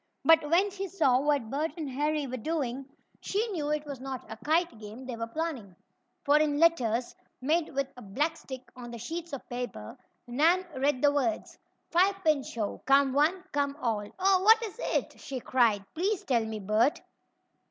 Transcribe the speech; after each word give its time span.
But 0.25 0.49
when 0.49 0.71
she 0.71 0.87
saw 0.87 1.19
what 1.19 1.51
Bert 1.51 1.73
and 1.77 1.87
Harry 1.87 2.25
were 2.25 2.35
doing, 2.35 2.87
she 3.19 3.47
knew 3.49 3.69
it 3.69 3.85
was 3.85 3.99
not 3.99 4.25
a 4.31 4.37
kite 4.37 4.79
game 4.79 5.05
they 5.05 5.15
were 5.15 5.27
planning. 5.27 5.75
For 6.23 6.39
in 6.39 6.57
letters, 6.57 7.15
made 7.39 7.69
with 7.75 7.85
a 7.95 8.01
black 8.01 8.35
stick 8.35 8.63
on 8.75 8.89
the 8.89 8.97
sheets 8.97 9.31
of 9.31 9.47
paper, 9.47 9.95
Nan 10.25 10.65
read 10.75 11.03
the 11.03 11.13
words: 11.13 11.55
FIVE 11.91 12.15
PIN 12.25 12.41
SHOW 12.41 12.81
COME 12.87 13.13
ONE 13.13 13.43
COME 13.51 13.77
ALL 13.79 14.07
"Oh, 14.17 14.41
what 14.41 14.63
is 14.63 14.79
it?" 14.79 15.19
she 15.19 15.39
cried. 15.39 15.85
"Please 15.93 16.23
tell 16.23 16.45
me, 16.45 16.57
Bert!" 16.59 16.99